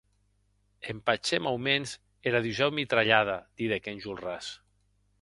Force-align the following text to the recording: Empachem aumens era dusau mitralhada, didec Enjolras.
Empachem 0.93 1.51
aumens 1.51 1.95
era 2.33 2.43
dusau 2.49 2.73
mitralhada, 2.81 3.39
didec 3.63 3.95
Enjolras. 3.97 4.53